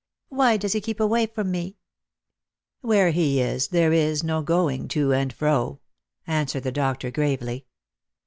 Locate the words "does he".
0.57-0.81